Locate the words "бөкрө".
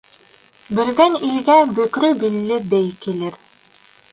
1.81-2.11